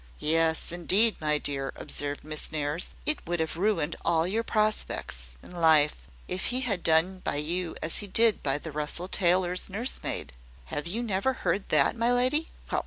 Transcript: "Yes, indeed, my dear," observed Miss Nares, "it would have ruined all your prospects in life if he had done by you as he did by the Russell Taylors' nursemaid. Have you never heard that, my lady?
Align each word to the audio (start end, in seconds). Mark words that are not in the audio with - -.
"Yes, 0.17 0.71
indeed, 0.71 1.17
my 1.21 1.37
dear," 1.37 1.71
observed 1.75 2.23
Miss 2.23 2.51
Nares, 2.51 2.89
"it 3.05 3.19
would 3.27 3.39
have 3.39 3.55
ruined 3.55 3.95
all 4.03 4.25
your 4.25 4.41
prospects 4.41 5.35
in 5.43 5.51
life 5.51 5.95
if 6.27 6.45
he 6.45 6.61
had 6.61 6.81
done 6.81 7.19
by 7.19 7.35
you 7.35 7.75
as 7.83 7.99
he 7.99 8.07
did 8.07 8.41
by 8.41 8.57
the 8.57 8.71
Russell 8.71 9.07
Taylors' 9.07 9.69
nursemaid. 9.69 10.33
Have 10.73 10.87
you 10.87 11.03
never 11.03 11.33
heard 11.33 11.69
that, 11.69 11.95
my 11.95 12.11
lady? 12.11 12.49